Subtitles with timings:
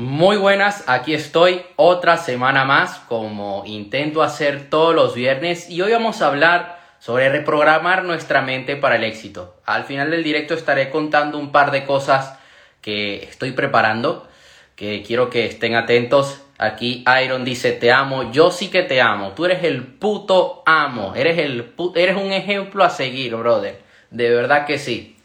[0.00, 5.90] Muy buenas, aquí estoy otra semana más como intento hacer todos los viernes y hoy
[5.90, 9.56] vamos a hablar sobre reprogramar nuestra mente para el éxito.
[9.66, 12.38] Al final del directo estaré contando un par de cosas
[12.80, 14.28] que estoy preparando,
[14.76, 16.42] que quiero que estén atentos.
[16.58, 21.16] Aquí Iron dice, te amo, yo sí que te amo, tú eres el puto amo,
[21.16, 23.80] eres, el eres un ejemplo a seguir, brother,
[24.12, 25.17] de verdad que sí.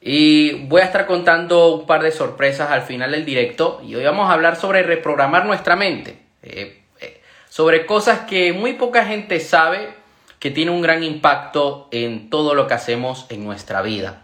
[0.00, 4.04] Y voy a estar contando un par de sorpresas al final del directo y hoy
[4.04, 9.40] vamos a hablar sobre reprogramar nuestra mente, eh, eh, sobre cosas que muy poca gente
[9.40, 9.90] sabe
[10.38, 14.22] que tiene un gran impacto en todo lo que hacemos en nuestra vida.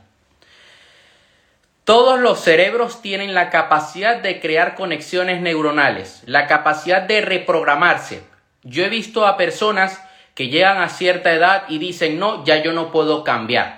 [1.84, 8.22] Todos los cerebros tienen la capacidad de crear conexiones neuronales, la capacidad de reprogramarse.
[8.62, 10.02] Yo he visto a personas
[10.34, 13.75] que llegan a cierta edad y dicen, no, ya yo no puedo cambiar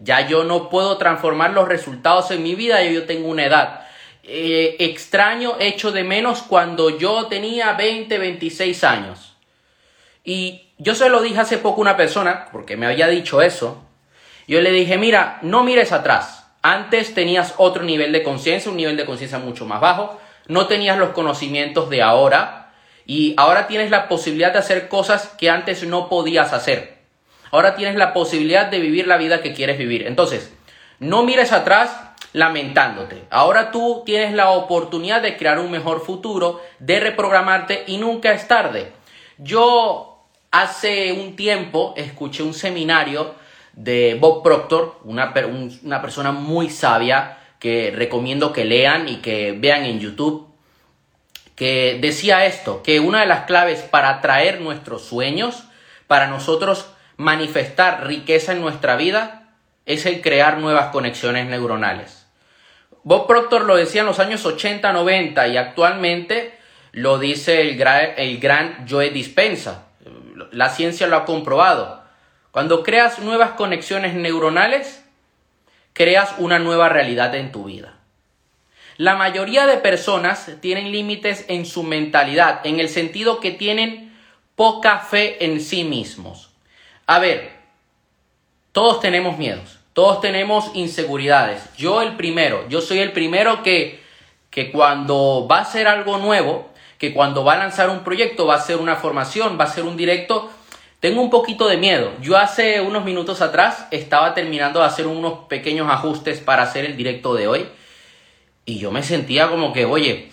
[0.00, 3.86] ya yo no puedo transformar los resultados en mi vida, yo tengo una edad.
[4.22, 9.36] Eh, extraño, echo de menos cuando yo tenía 20, 26 años.
[10.24, 13.82] Y yo se lo dije hace poco a una persona, porque me había dicho eso.
[14.46, 16.46] Yo le dije, mira, no mires atrás.
[16.62, 20.20] Antes tenías otro nivel de conciencia, un nivel de conciencia mucho más bajo.
[20.46, 22.72] No tenías los conocimientos de ahora.
[23.06, 26.97] Y ahora tienes la posibilidad de hacer cosas que antes no podías hacer.
[27.50, 30.06] Ahora tienes la posibilidad de vivir la vida que quieres vivir.
[30.06, 30.52] Entonces,
[30.98, 31.90] no mires atrás
[32.32, 33.24] lamentándote.
[33.30, 38.46] Ahora tú tienes la oportunidad de crear un mejor futuro, de reprogramarte y nunca es
[38.46, 38.92] tarde.
[39.38, 43.34] Yo hace un tiempo escuché un seminario
[43.72, 45.32] de Bob Proctor, una,
[45.82, 50.48] una persona muy sabia que recomiendo que lean y que vean en YouTube,
[51.54, 55.64] que decía esto, que una de las claves para atraer nuestros sueños,
[56.06, 56.86] para nosotros
[57.18, 59.50] manifestar riqueza en nuestra vida
[59.84, 62.26] es el crear nuevas conexiones neuronales.
[63.02, 66.56] Bob Proctor lo decía en los años 80, 90 y actualmente
[66.92, 67.76] lo dice el
[68.38, 69.86] gran, Joe Dispensa.
[70.52, 72.02] La ciencia lo ha comprobado.
[72.52, 75.04] Cuando creas nuevas conexiones neuronales,
[75.94, 77.94] creas una nueva realidad en tu vida.
[78.96, 84.16] La mayoría de personas tienen límites en su mentalidad, en el sentido que tienen
[84.54, 86.47] poca fe en sí mismos.
[87.08, 87.50] A ver,
[88.72, 91.62] todos tenemos miedos, todos tenemos inseguridades.
[91.74, 93.98] Yo el primero, yo soy el primero que,
[94.50, 98.56] que cuando va a hacer algo nuevo, que cuando va a lanzar un proyecto, va
[98.56, 100.50] a hacer una formación, va a hacer un directo,
[101.00, 102.12] tengo un poquito de miedo.
[102.20, 106.94] Yo hace unos minutos atrás estaba terminando de hacer unos pequeños ajustes para hacer el
[106.94, 107.68] directo de hoy
[108.66, 110.28] y yo me sentía como que, oye,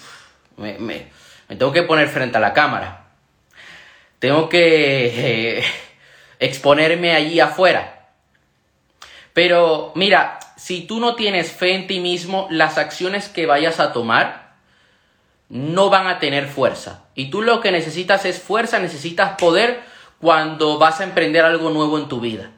[0.58, 1.08] me,
[1.48, 3.06] tengo que poner frente a la cámara.
[4.20, 5.64] Tengo que...
[5.76, 5.85] Eh,
[6.40, 8.10] exponerme allí afuera.
[9.34, 13.92] Pero mira, si tú no tienes fe en ti mismo, las acciones que vayas a
[13.92, 14.56] tomar
[15.50, 17.04] no van a tener fuerza.
[17.16, 19.82] Y tú lo que necesitas es fuerza, necesitas poder
[20.20, 22.52] cuando vas a emprender algo nuevo en tu vida.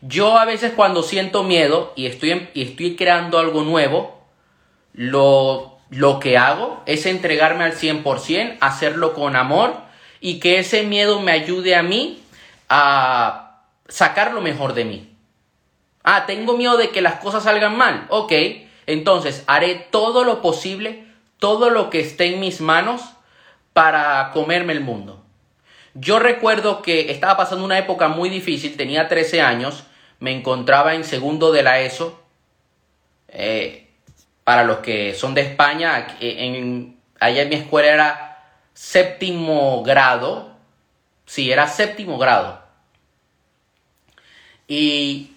[0.00, 4.22] Yo a veces cuando siento miedo y estoy, y estoy creando algo nuevo,
[4.92, 9.74] lo, lo que hago es entregarme al 100%, hacerlo con amor
[10.20, 12.22] y que ese miedo me ayude a mí
[12.68, 15.16] a sacar lo mejor de mí.
[16.02, 18.06] Ah, tengo miedo de que las cosas salgan mal.
[18.08, 18.32] Ok,
[18.86, 21.06] entonces haré todo lo posible,
[21.38, 23.02] todo lo que esté en mis manos
[23.72, 25.24] para comerme el mundo.
[25.94, 29.84] Yo recuerdo que estaba pasando una época muy difícil, tenía 13 años,
[30.20, 32.20] me encontraba en segundo de la ESO.
[33.28, 33.90] Eh,
[34.44, 40.56] para los que son de España, en, allá en mi escuela era séptimo grado,
[41.28, 42.62] Sí, era séptimo grado.
[44.66, 45.30] Y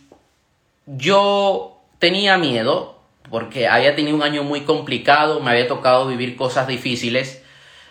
[0.86, 2.98] yo tenía miedo
[3.30, 7.44] porque había tenido un año muy complicado, me había tocado vivir cosas difíciles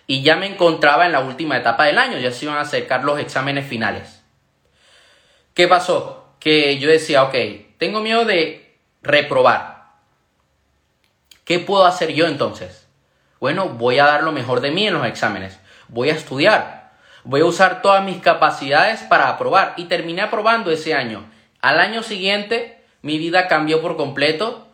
[0.07, 3.05] y ya me encontraba en la última etapa del año, ya se iban a acercar
[3.05, 4.23] los exámenes finales.
[5.53, 6.25] ¿Qué pasó?
[6.41, 7.35] Que yo decía, ok,
[7.77, 9.91] tengo miedo de reprobar.
[11.45, 12.87] ¿Qué puedo hacer yo entonces?
[13.41, 15.61] Bueno, voy a dar lo mejor de mí en los exámenes.
[15.89, 16.80] Voy a estudiar.
[17.25, 19.75] Voy a usar todas mis capacidades para aprobar.
[19.77, 21.25] Y terminé aprobando ese año.
[21.61, 24.69] Al año siguiente, mi vida cambió por completo.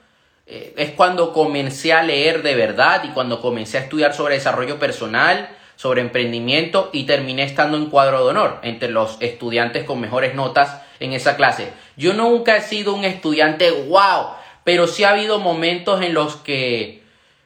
[0.46, 4.78] Eh, es cuando comencé a leer de verdad y cuando comencé a estudiar sobre desarrollo
[4.78, 10.34] personal, sobre emprendimiento y terminé estando en cuadro de honor entre los estudiantes con mejores
[10.34, 11.72] notas en esa clase.
[11.96, 14.28] Yo nunca he sido un estudiante wow,
[14.64, 17.02] pero sí ha habido momentos en los que,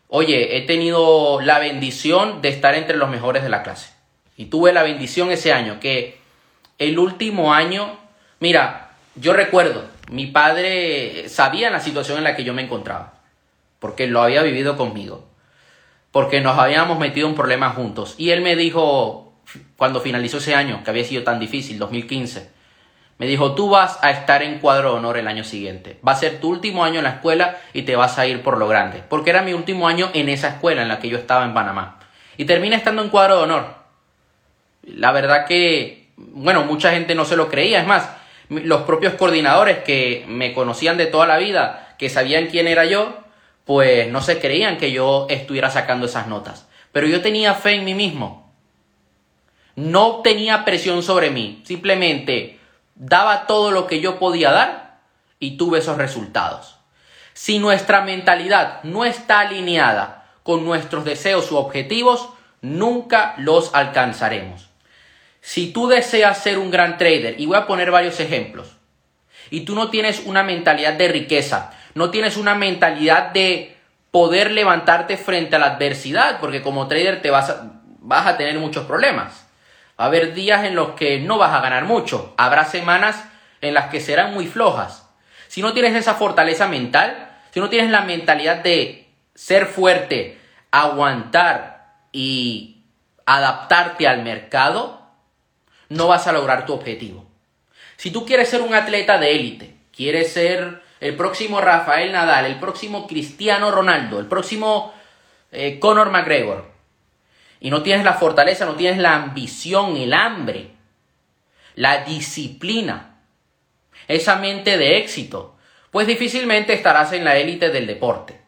[0.08, 3.99] oye, he tenido la bendición de estar entre los mejores de la clase.
[4.40, 6.18] Y tuve la bendición ese año, que
[6.78, 7.98] el último año,
[8.38, 13.20] mira, yo recuerdo, mi padre sabía la situación en la que yo me encontraba,
[13.80, 15.28] porque lo había vivido conmigo.
[16.10, 18.14] porque nos habíamos metido en problemas juntos.
[18.16, 19.34] Y él me dijo,
[19.76, 22.50] cuando finalizó ese año, que había sido tan difícil, 2015,
[23.18, 26.00] me dijo, tú vas a estar en cuadro de honor el año siguiente.
[26.06, 28.56] Va a ser tu último año en la escuela y te vas a ir por
[28.56, 29.04] lo grande.
[29.06, 31.98] Porque era mi último año en esa escuela en la que yo estaba en Panamá.
[32.38, 33.79] Y terminé estando en cuadro de honor.
[34.96, 37.80] La verdad que, bueno, mucha gente no se lo creía.
[37.80, 38.08] Es más,
[38.48, 43.18] los propios coordinadores que me conocían de toda la vida, que sabían quién era yo,
[43.64, 46.66] pues no se creían que yo estuviera sacando esas notas.
[46.92, 48.52] Pero yo tenía fe en mí mismo.
[49.76, 51.62] No tenía presión sobre mí.
[51.64, 52.58] Simplemente
[52.96, 54.98] daba todo lo que yo podía dar
[55.38, 56.76] y tuve esos resultados.
[57.32, 62.28] Si nuestra mentalidad no está alineada con nuestros deseos u objetivos,
[62.60, 64.69] nunca los alcanzaremos.
[65.40, 68.76] Si tú deseas ser un gran trader, y voy a poner varios ejemplos,
[69.50, 73.76] y tú no tienes una mentalidad de riqueza, no tienes una mentalidad de
[74.10, 78.58] poder levantarte frente a la adversidad, porque como trader te vas a, vas a tener
[78.58, 79.46] muchos problemas.
[79.98, 82.34] Va a haber días en los que no vas a ganar mucho.
[82.36, 83.22] Habrá semanas
[83.60, 85.08] en las que serán muy flojas.
[85.48, 90.38] Si no tienes esa fortaleza mental, si no tienes la mentalidad de ser fuerte,
[90.70, 92.84] aguantar y
[93.26, 94.99] adaptarte al mercado,
[95.90, 97.26] no vas a lograr tu objetivo.
[97.96, 102.58] Si tú quieres ser un atleta de élite, quieres ser el próximo Rafael Nadal, el
[102.58, 104.94] próximo Cristiano Ronaldo, el próximo
[105.52, 106.70] eh, Conor McGregor,
[107.60, 110.70] y no tienes la fortaleza, no tienes la ambición, el hambre,
[111.74, 113.18] la disciplina,
[114.08, 115.56] esa mente de éxito,
[115.90, 118.40] pues difícilmente estarás en la élite del deporte.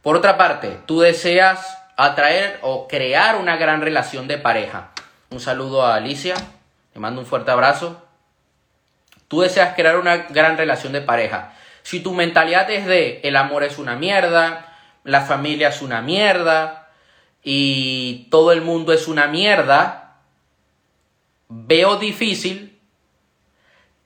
[0.00, 4.90] Por otra parte, tú deseas atraer o crear una gran relación de pareja.
[5.30, 6.34] Un saludo a Alicia,
[6.94, 8.02] le mando un fuerte abrazo.
[9.28, 11.54] Tú deseas crear una gran relación de pareja.
[11.82, 14.74] Si tu mentalidad es de el amor es una mierda,
[15.04, 16.82] la familia es una mierda,
[17.42, 20.18] y todo el mundo es una mierda,
[21.48, 22.78] veo difícil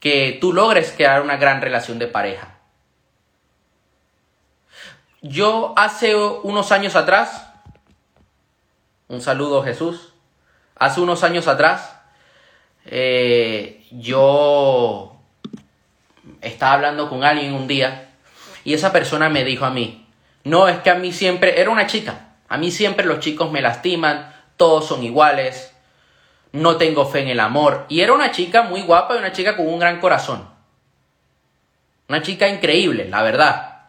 [0.01, 2.59] que tú logres crear una gran relación de pareja.
[5.21, 7.49] Yo hace unos años atrás,
[9.09, 10.15] un saludo Jesús,
[10.77, 11.96] hace unos años atrás,
[12.87, 15.17] eh, yo
[16.41, 18.11] estaba hablando con alguien un día
[18.65, 20.07] y esa persona me dijo a mí,
[20.45, 23.61] no, es que a mí siempre, era una chica, a mí siempre los chicos me
[23.61, 25.75] lastiman, todos son iguales,
[26.53, 27.87] no tengo fe en el amor.
[27.89, 30.49] Y era una chica muy guapa y una chica con un gran corazón.
[32.09, 33.81] Una chica increíble, la verdad.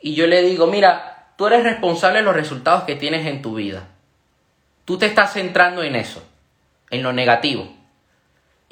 [0.00, 3.54] Y yo le digo, mira, tú eres responsable de los resultados que tienes en tu
[3.54, 3.88] vida.
[4.84, 6.26] Tú te estás centrando en eso,
[6.90, 7.81] en lo negativo.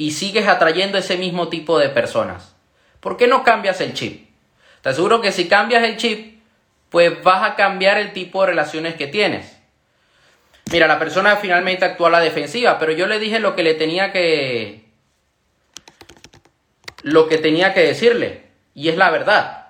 [0.01, 2.55] Y sigues atrayendo ese mismo tipo de personas.
[3.01, 4.31] ¿Por qué no cambias el chip?
[4.81, 6.41] Te aseguro que si cambias el chip,
[6.89, 9.59] pues vas a cambiar el tipo de relaciones que tienes.
[10.73, 13.75] Mira, la persona finalmente actúa a la defensiva, pero yo le dije lo que le
[13.75, 14.87] tenía que
[17.03, 19.67] lo que tenía que decirle y es la verdad.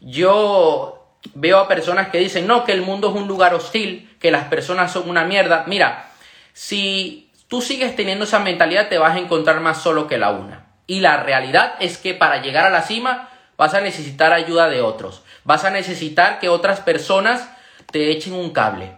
[0.00, 4.32] Yo veo a personas que dicen, "No, que el mundo es un lugar hostil, que
[4.32, 6.10] las personas son una mierda." Mira,
[6.54, 10.68] si tú sigues teniendo esa mentalidad te vas a encontrar más solo que la una.
[10.86, 14.80] Y la realidad es que para llegar a la cima vas a necesitar ayuda de
[14.80, 15.22] otros.
[15.42, 17.50] Vas a necesitar que otras personas
[17.90, 18.94] te echen un cable.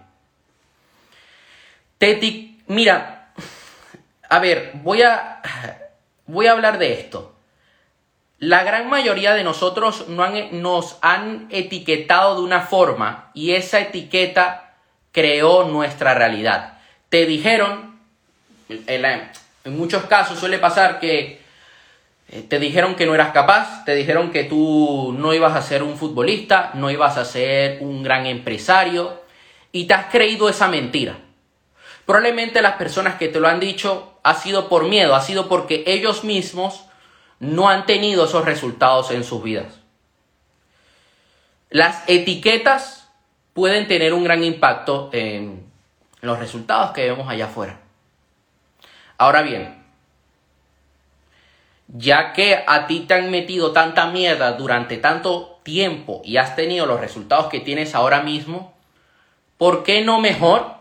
[1.96, 2.18] Te
[2.66, 3.32] Mira,
[4.28, 5.40] a ver, voy a,
[6.26, 7.34] voy a hablar de esto.
[8.38, 14.74] La gran mayoría de nosotros no nos han etiquetado de una forma y esa etiqueta
[15.10, 16.78] creó nuestra realidad.
[17.08, 17.91] Te dijeron,
[18.86, 21.40] en muchos casos suele pasar que
[22.28, 25.82] eh, te dijeron que no eras capaz, te dijeron que tú no ibas a ser
[25.82, 29.22] un futbolista, no ibas a ser un gran empresario
[29.70, 31.18] y te has creído esa mentira.
[32.06, 35.84] Probablemente las personas que te lo han dicho ha sido por miedo, ha sido porque
[35.86, 36.84] ellos mismos
[37.38, 39.80] no han tenido esos resultados en sus vidas.
[41.70, 43.10] Las etiquetas
[43.52, 45.66] pueden tener un gran impacto en
[46.20, 47.80] los resultados que vemos allá afuera.
[49.22, 49.72] Ahora bien,
[51.86, 56.86] ya que a ti te han metido tanta mierda durante tanto tiempo y has tenido
[56.86, 58.74] los resultados que tienes ahora mismo,
[59.58, 60.74] ¿por qué no mejor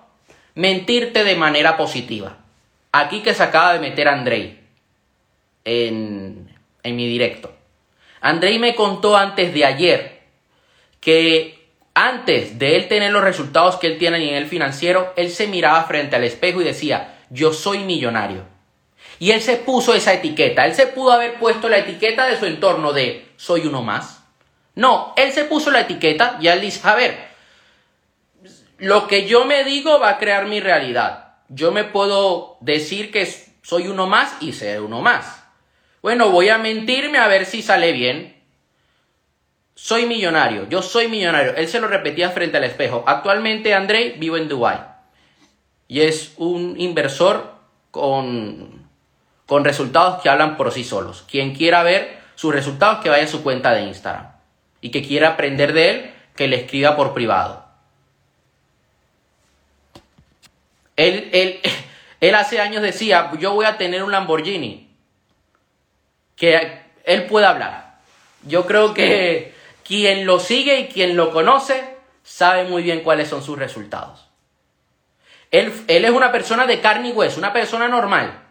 [0.55, 2.37] mentirte de manera positiva?
[2.91, 4.59] Aquí que se acaba de meter Andrei
[5.63, 6.49] en,
[6.81, 7.53] en mi directo.
[8.21, 10.21] Andrei me contó antes de ayer
[10.99, 15.45] que antes de él tener los resultados que él tiene a nivel financiero, él se
[15.45, 18.45] miraba frente al espejo y decía, yo soy millonario.
[19.17, 20.65] Y él se puso esa etiqueta.
[20.65, 24.23] Él se pudo haber puesto la etiqueta de su entorno de soy uno más.
[24.75, 27.17] No, él se puso la etiqueta y él dice, a ver,
[28.77, 31.35] lo que yo me digo va a crear mi realidad.
[31.49, 33.27] Yo me puedo decir que
[33.61, 35.43] soy uno más y ser uno más.
[36.01, 38.41] Bueno, voy a mentirme a ver si sale bien.
[39.75, 41.55] Soy millonario, yo soy millonario.
[41.55, 43.03] Él se lo repetía frente al espejo.
[43.07, 44.90] Actualmente André vivo en Dubai
[45.91, 47.53] y es un inversor
[47.91, 48.87] con,
[49.45, 51.25] con resultados que hablan por sí solos.
[51.29, 54.31] Quien quiera ver sus resultados, que vaya a su cuenta de Instagram.
[54.79, 57.65] Y que quiera aprender de él, que le escriba por privado.
[60.95, 61.59] Él, él,
[62.21, 64.95] él hace años decía, yo voy a tener un Lamborghini.
[66.37, 67.97] Que él pueda hablar.
[68.43, 73.43] Yo creo que quien lo sigue y quien lo conoce sabe muy bien cuáles son
[73.43, 74.30] sus resultados.
[75.51, 78.41] Él, es una persona de carne y hueso, una persona normal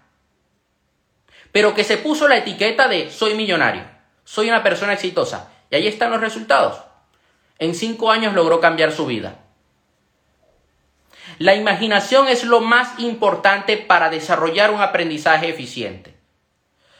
[1.52, 3.82] pero que se puso la etiqueta de soy millonario,
[4.24, 5.50] soy una persona exitosa.
[5.70, 6.80] Y ahí están los resultados.
[7.58, 9.36] En cinco años logró cambiar su vida.
[11.38, 16.14] La imaginación es lo más importante para desarrollar un aprendizaje eficiente.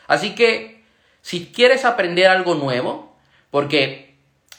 [0.07, 0.85] Así que,
[1.21, 3.17] si quieres aprender algo nuevo,
[3.51, 4.17] porque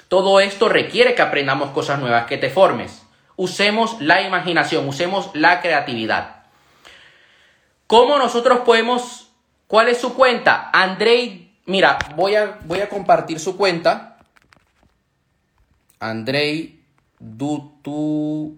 [0.08, 3.01] todo esto requiere que aprendamos cosas nuevas, que te formes,
[3.42, 6.44] usemos la imaginación, usemos la creatividad.
[7.88, 9.32] ¿Cómo nosotros podemos
[9.72, 10.70] ¿Cuál es su cuenta?
[10.74, 14.18] Andrei, mira, voy a, voy a compartir su cuenta.
[15.98, 16.84] Andrei
[17.18, 18.58] Dutu.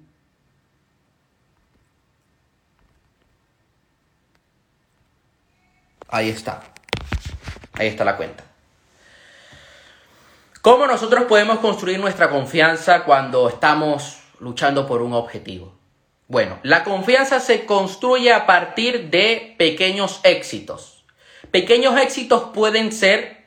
[6.07, 6.63] Ahí está.
[7.73, 8.43] Ahí está la cuenta.
[10.63, 15.73] ¿Cómo nosotros podemos construir nuestra confianza cuando estamos luchando por un objetivo?
[16.27, 21.03] Bueno, la confianza se construye a partir de pequeños éxitos.
[21.51, 23.43] Pequeños éxitos pueden ser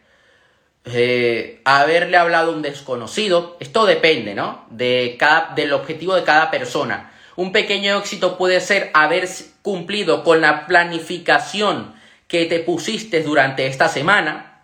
[0.84, 3.56] eh, haberle hablado a un desconocido.
[3.60, 4.66] Esto depende, ¿no?
[4.70, 7.12] De cada, del objetivo de cada persona.
[7.34, 9.28] Un pequeño éxito puede ser haber
[9.62, 11.94] cumplido con la planificación
[12.28, 14.62] que te pusiste durante esta semana.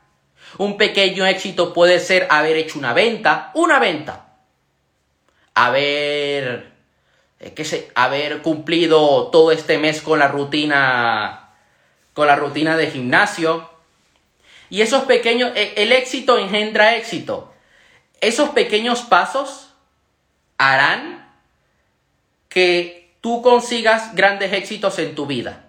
[0.58, 4.21] Un pequeño éxito puede ser haber hecho una venta, una venta.
[5.54, 6.72] Haber,
[7.40, 11.42] eh, sé, haber cumplido todo este mes con la rutina
[12.14, 13.68] con la rutina de gimnasio.
[14.70, 17.52] Y esos pequeños, e, el éxito engendra éxito.
[18.20, 19.74] Esos pequeños pasos
[20.58, 21.30] harán
[22.48, 25.64] que tú consigas grandes éxitos en tu vida.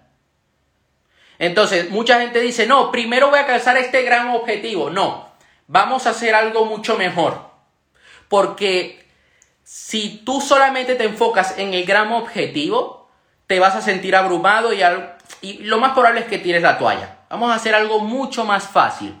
[1.38, 4.90] Entonces, mucha gente dice, no, primero voy a alcanzar este gran objetivo.
[4.90, 5.28] No,
[5.66, 7.50] vamos a hacer algo mucho mejor.
[8.28, 9.03] Porque
[9.64, 13.08] si tú solamente te enfocas en el gran objetivo,
[13.46, 14.82] te vas a sentir abrumado y,
[15.40, 17.18] y lo más probable es que tires la toalla.
[17.30, 19.14] Vamos a hacer algo mucho más fácil.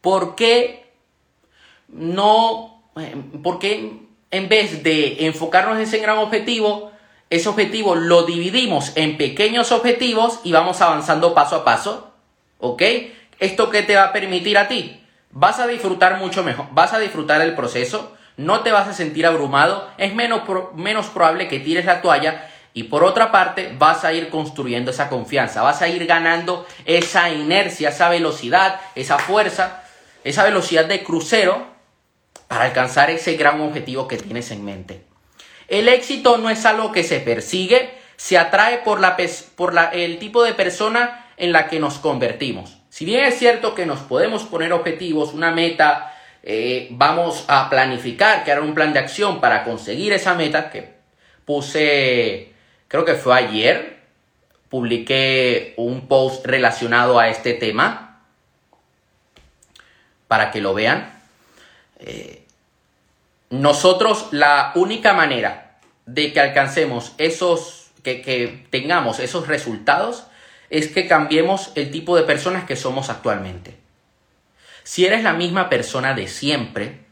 [0.00, 0.92] ¿Por qué
[1.88, 6.92] no, eh, por qué en vez de enfocarnos en ese gran objetivo,
[7.30, 12.12] ese objetivo lo dividimos en pequeños objetivos y vamos avanzando paso a paso?
[12.58, 12.82] ¿Ok?
[13.38, 15.02] ¿Esto qué te va a permitir a ti?
[15.30, 19.26] Vas a disfrutar mucho mejor, vas a disfrutar el proceso, no te vas a sentir
[19.26, 20.42] abrumado, es menos,
[20.74, 25.08] menos probable que tires la toalla y por otra parte, vas a ir construyendo esa
[25.10, 29.82] confianza, vas a ir ganando esa inercia, esa velocidad, esa fuerza,
[30.24, 31.66] esa velocidad de crucero
[32.48, 35.04] para alcanzar ese gran objetivo que tienes en mente.
[35.68, 39.18] El éxito no es algo que se persigue, se atrae por, la,
[39.54, 42.78] por el tipo de persona en la que nos convertimos.
[42.88, 46.11] Si bien es cierto que nos podemos poner objetivos, una meta,
[46.42, 50.94] eh, vamos a planificar, crear un plan de acción para conseguir esa meta, que
[51.44, 52.52] puse
[52.88, 54.00] creo que fue ayer,
[54.68, 58.20] publiqué un post relacionado a este tema
[60.28, 61.12] para que lo vean.
[62.00, 62.44] Eh,
[63.50, 70.24] nosotros la única manera de que alcancemos esos, que, que tengamos esos resultados,
[70.68, 73.81] es que cambiemos el tipo de personas que somos actualmente.
[74.84, 77.04] Si eres la misma persona de siempre,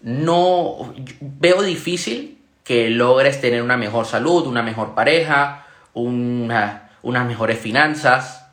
[0.00, 8.46] no veo difícil que logres tener una mejor salud, una mejor pareja, unas mejores finanzas.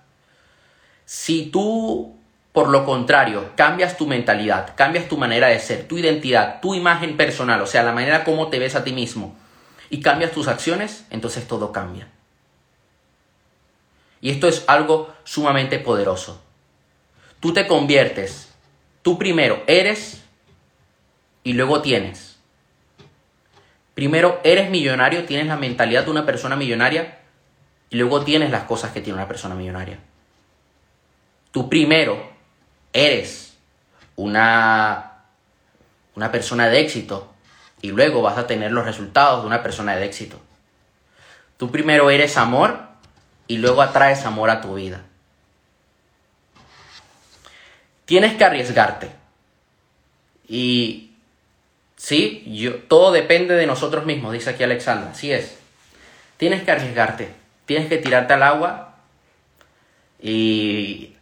[1.06, 2.16] Si tú,
[2.52, 7.18] por lo contrario, cambias tu mentalidad, cambias tu manera de ser, tu identidad, tu imagen
[7.18, 9.36] personal, o sea, la manera como te ves a ti mismo,
[9.90, 12.08] y cambias tus acciones, entonces todo cambia.
[14.22, 16.42] Y esto es algo sumamente poderoso.
[17.46, 18.50] Tú te conviertes,
[19.04, 20.24] tú primero eres
[21.44, 22.40] y luego tienes.
[23.94, 27.20] Primero, eres millonario, tienes la mentalidad de una persona millonaria
[27.92, 30.00] y luego tienes las cosas que tiene una persona millonaria.
[31.52, 32.18] Tú primero
[32.92, 33.56] eres
[34.16, 35.26] una,
[36.16, 37.32] una persona de éxito
[37.84, 40.42] y luego vas a tener los resultados de una persona de éxito.
[41.58, 42.80] Tú primero eres amor
[43.46, 45.04] y luego atraes amor a tu vida.
[48.06, 49.10] Tienes que arriesgarte.
[50.48, 51.12] Y
[51.96, 55.12] sí, yo, todo depende de nosotros mismos, dice aquí Alexandra.
[55.12, 55.58] Así es.
[56.38, 57.30] Tienes que arriesgarte.
[57.66, 58.96] Tienes que tirarte al agua
[60.22, 61.16] y,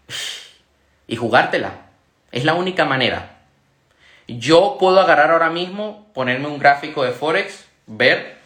[1.07, 1.87] y jugártela.
[2.31, 3.37] Es la única manera.
[4.27, 8.37] Yo puedo agarrar ahora mismo, ponerme un gráfico de Forex, ver,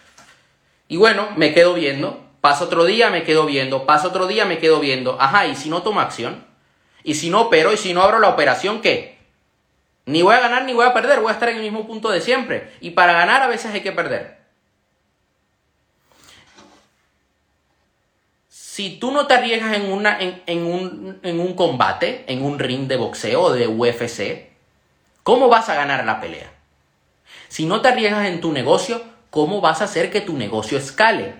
[0.87, 2.23] y bueno, me quedo viendo.
[2.41, 3.85] Pasa otro día, me quedo viendo.
[3.85, 5.19] Pasa otro día, me quedo viendo.
[5.19, 6.45] Ajá, y si no tomo acción.
[7.07, 9.17] Y si no opero, y si no abro la operación, ¿qué?
[10.05, 12.09] Ni voy a ganar ni voy a perder, voy a estar en el mismo punto
[12.09, 12.73] de siempre.
[12.81, 14.39] Y para ganar a veces hay que perder.
[18.49, 22.97] Si tú no te arriesgas en, en, un, en un combate, en un ring de
[22.97, 24.49] boxeo o de UFC,
[25.23, 26.51] ¿cómo vas a ganar la pelea?
[27.47, 31.35] Si no te arriesgas en tu negocio, ¿cómo vas a hacer que tu negocio escale?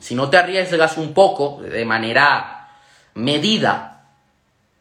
[0.00, 2.70] Si no te arriesgas un poco de manera
[3.12, 3.91] medida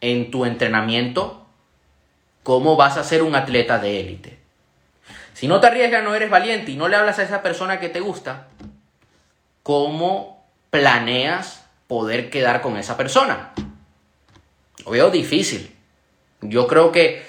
[0.01, 1.41] en tu entrenamiento,
[2.43, 4.39] ¿Cómo vas a ser un atleta de élite?
[5.33, 7.89] Si no te arriesgas, no eres valiente y no le hablas a esa persona que
[7.89, 8.47] te gusta,
[9.63, 13.51] ¿cómo planeas poder quedar con esa persona?
[14.85, 15.75] Lo veo difícil.
[16.41, 17.23] Yo creo que,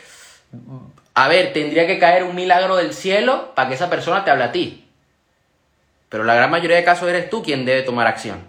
[1.14, 4.44] a ver, tendría que caer un milagro del cielo para que esa persona te hable
[4.44, 4.88] a ti.
[6.08, 8.46] Pero la gran mayoría de casos eres tú quien debe tomar acción.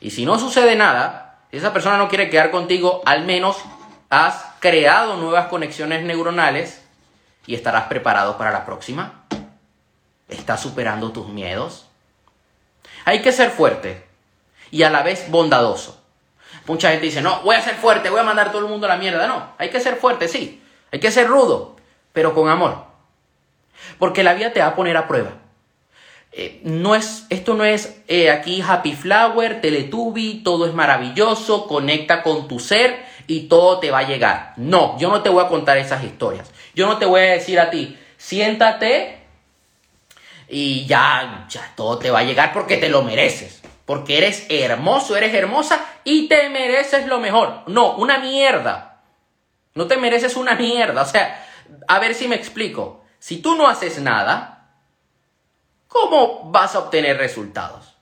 [0.00, 1.25] Y si no sucede nada,
[1.56, 3.56] si esa persona no quiere quedar contigo, al menos
[4.10, 6.82] has creado nuevas conexiones neuronales
[7.46, 9.24] y estarás preparado para la próxima.
[10.28, 11.86] ¿Estás superando tus miedos?
[13.06, 14.04] Hay que ser fuerte
[14.70, 15.98] y a la vez bondadoso.
[16.66, 18.86] Mucha gente dice, no, voy a ser fuerte, voy a mandar a todo el mundo
[18.86, 19.26] a la mierda.
[19.26, 20.62] No, hay que ser fuerte, sí.
[20.92, 21.76] Hay que ser rudo,
[22.12, 22.84] pero con amor.
[23.98, 25.30] Porque la vida te va a poner a prueba.
[26.38, 32.22] Eh, no es, esto no es eh, aquí Happy Flower, Teletubby, todo es maravilloso, conecta
[32.22, 34.52] con tu ser y todo te va a llegar.
[34.58, 36.52] No, yo no te voy a contar esas historias.
[36.74, 39.16] Yo no te voy a decir a ti, siéntate
[40.46, 43.62] y ya, ya todo te va a llegar porque te lo mereces.
[43.86, 47.62] Porque eres hermoso, eres hermosa y te mereces lo mejor.
[47.66, 49.00] No, una mierda.
[49.74, 51.00] No te mereces una mierda.
[51.00, 51.46] O sea,
[51.88, 53.04] a ver si me explico.
[53.18, 54.55] Si tú no haces nada,
[55.96, 57.94] ¿cómo vas a obtener resultados?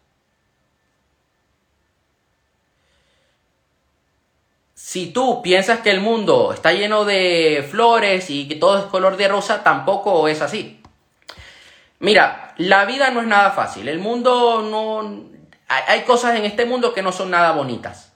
[4.74, 9.16] Si tú piensas que el mundo está lleno de flores y que todo es color
[9.16, 10.82] de rosa, tampoco es así.
[12.00, 13.88] Mira, la vida no es nada fácil.
[13.88, 15.30] El mundo no...
[15.68, 18.12] Hay cosas en este mundo que no son nada bonitas.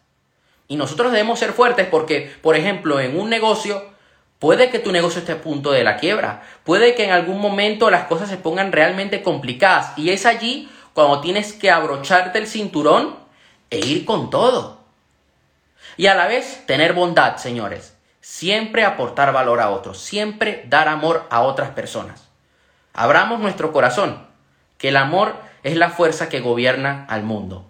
[0.69, 3.91] Y nosotros debemos ser fuertes porque, por ejemplo, en un negocio
[4.39, 6.43] Puede que tu negocio esté a punto de la quiebra.
[6.63, 9.93] Puede que en algún momento las cosas se pongan realmente complicadas.
[9.97, 13.17] Y es allí cuando tienes que abrocharte el cinturón
[13.71, 14.79] e ir con todo.
[15.97, 17.97] Y a la vez tener bondad, señores.
[18.21, 19.99] Siempre aportar valor a otros.
[19.99, 22.29] Siempre dar amor a otras personas.
[22.93, 24.27] Abramos nuestro corazón.
[24.77, 27.68] Que el amor es la fuerza que gobierna al mundo.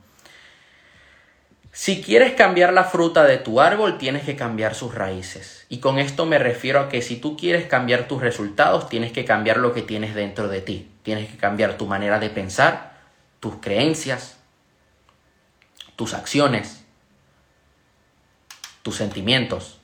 [1.72, 5.66] Si quieres cambiar la fruta de tu árbol, tienes que cambiar sus raíces.
[5.68, 9.24] Y con esto me refiero a que si tú quieres cambiar tus resultados, tienes que
[9.24, 10.90] cambiar lo que tienes dentro de ti.
[11.02, 12.98] Tienes que cambiar tu manera de pensar,
[13.38, 14.38] tus creencias,
[15.94, 16.84] tus acciones,
[18.82, 19.78] tus sentimientos.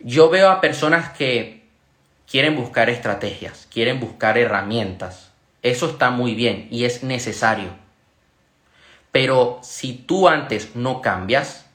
[0.00, 1.66] Yo veo a personas que
[2.30, 5.32] quieren buscar estrategias, quieren buscar herramientas.
[5.62, 7.83] Eso está muy bien y es necesario
[9.14, 11.66] pero si tú antes no cambias,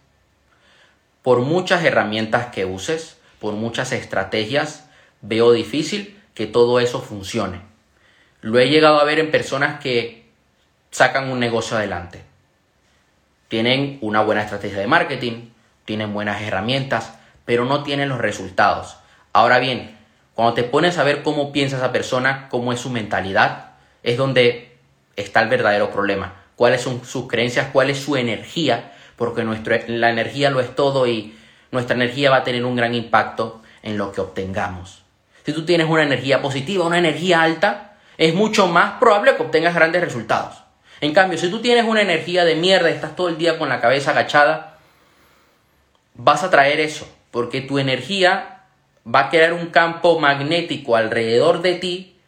[1.22, 4.90] por muchas herramientas que uses, por muchas estrategias,
[5.22, 7.62] veo difícil que todo eso funcione.
[8.42, 10.26] Lo he llegado a ver en personas que
[10.92, 12.26] sacan un negocio adelante.
[13.48, 15.52] Tienen una buena estrategia de marketing,
[15.86, 17.14] tienen buenas herramientas,
[17.46, 18.98] pero no tienen los resultados.
[19.32, 19.98] Ahora bien,
[20.36, 24.76] cuando te pones a ver cómo piensa esa persona, cómo es su mentalidad, es donde
[25.16, 29.46] está el verdadero problema cuáles son sus creencias, cuál es su energía, porque
[29.88, 31.34] la energía lo es todo y
[31.72, 35.04] nuestra energía va a tener un gran impacto en lo que obtengamos.
[35.46, 39.74] Si tú tienes una energía positiva, una energía alta, es mucho más probable que obtengas
[39.74, 40.62] grandes resultados.
[41.00, 43.70] En cambio, si tú tienes una energía de mierda y estás todo el día con
[43.70, 44.80] la cabeza agachada,
[46.14, 48.64] vas a traer eso, porque tu energía
[49.08, 52.20] va a crear un campo magnético alrededor de ti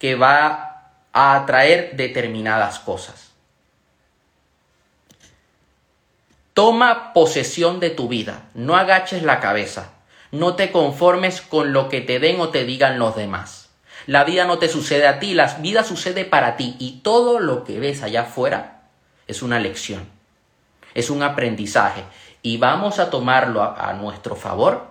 [0.00, 3.25] que va a atraer determinadas cosas.
[6.56, 9.90] Toma posesión de tu vida, no agaches la cabeza,
[10.32, 13.68] no te conformes con lo que te den o te digan los demás.
[14.06, 17.64] La vida no te sucede a ti, la vida sucede para ti y todo lo
[17.64, 18.84] que ves allá afuera
[19.26, 20.08] es una lección,
[20.94, 22.04] es un aprendizaje
[22.40, 24.86] y vamos a tomarlo a, a nuestro favor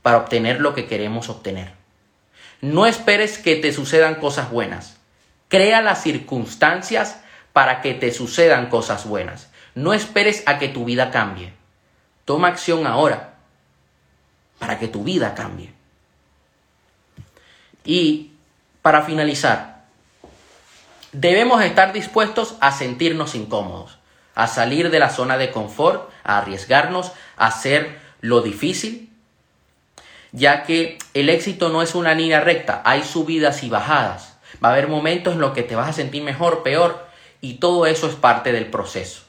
[0.00, 1.72] para obtener lo que queremos obtener.
[2.62, 4.96] No esperes que te sucedan cosas buenas.
[5.48, 7.20] Crea las circunstancias
[7.52, 9.50] para que te sucedan cosas buenas.
[9.74, 11.52] No esperes a que tu vida cambie.
[12.24, 13.34] Toma acción ahora
[14.58, 15.72] para que tu vida cambie.
[17.84, 18.32] Y
[18.82, 19.84] para finalizar,
[21.12, 23.98] debemos estar dispuestos a sentirnos incómodos,
[24.34, 29.10] a salir de la zona de confort, a arriesgarnos, a hacer lo difícil,
[30.32, 34.36] ya que el éxito no es una línea recta, hay subidas y bajadas.
[34.64, 37.06] Va a haber momentos en los que te vas a sentir mejor, peor,
[37.40, 39.23] y todo eso es parte del proceso.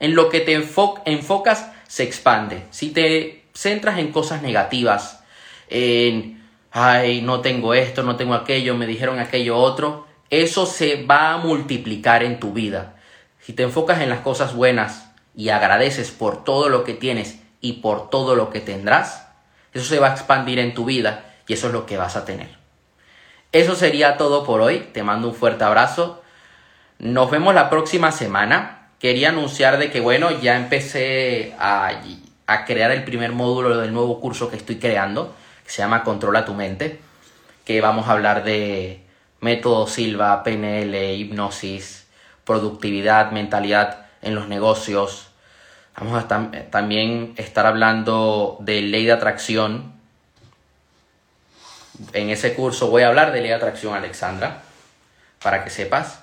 [0.00, 2.64] En lo que te enfocas se expande.
[2.70, 5.22] Si te centras en cosas negativas,
[5.68, 11.32] en, ay, no tengo esto, no tengo aquello, me dijeron aquello otro, eso se va
[11.32, 12.96] a multiplicar en tu vida.
[13.40, 17.74] Si te enfocas en las cosas buenas y agradeces por todo lo que tienes y
[17.74, 19.28] por todo lo que tendrás,
[19.72, 22.24] eso se va a expandir en tu vida y eso es lo que vas a
[22.24, 22.48] tener.
[23.52, 24.80] Eso sería todo por hoy.
[24.92, 26.22] Te mando un fuerte abrazo.
[26.98, 31.90] Nos vemos la próxima semana quería anunciar de que, bueno, ya empecé a,
[32.46, 36.46] a crear el primer módulo del nuevo curso que estoy creando, que se llama Controla
[36.46, 37.00] tu mente,
[37.66, 39.02] que vamos a hablar de
[39.40, 42.06] método Silva, PNL, hipnosis,
[42.46, 45.28] productividad, mentalidad en los negocios.
[45.98, 46.26] Vamos a
[46.70, 49.92] también estar hablando de ley de atracción.
[52.14, 54.62] En ese curso voy a hablar de ley de atracción, Alexandra,
[55.42, 56.20] para que sepas.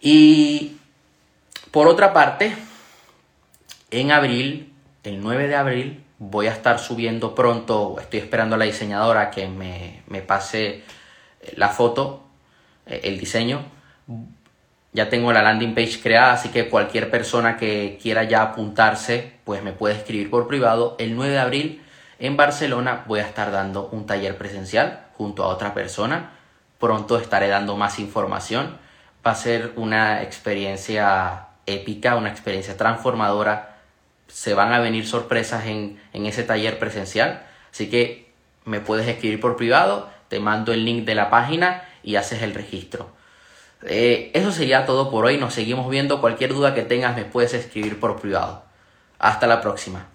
[0.00, 0.77] Y
[1.70, 2.54] por otra parte,
[3.90, 8.64] en abril, el 9 de abril, voy a estar subiendo pronto, estoy esperando a la
[8.64, 10.82] diseñadora que me, pase
[11.56, 12.24] la foto,
[12.86, 13.64] eh, el diseño.
[14.92, 19.62] Ya tengo la landing page creada, así que cualquier persona que quiera ya apuntarse, pues
[19.62, 20.96] me puede escribir por privado.
[20.98, 21.82] El 9 de abril
[22.18, 26.32] en Barcelona voy a estar dando un taller presencial junto a otra persona.
[26.78, 28.78] Pronto estaré dando más información.
[29.24, 33.78] Va a ser una experiencia épica, una experiencia transformadora.
[34.26, 37.42] Se van a venir sorpresas en, ese taller presencial.
[37.72, 38.30] Así que
[38.64, 42.54] me puedes escribir por privado, te mando el link de la página y haces el
[42.54, 43.10] registro.
[43.82, 45.38] Eh, eso sería todo por hoy.
[45.38, 46.20] Nos seguimos viendo.
[46.20, 48.64] Cualquier duda que tengas me puedes escribir por privado.
[49.18, 50.06] Hasta la próxima.